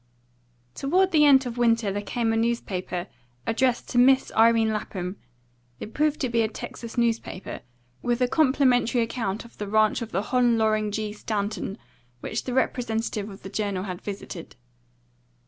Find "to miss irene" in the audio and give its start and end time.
3.89-4.73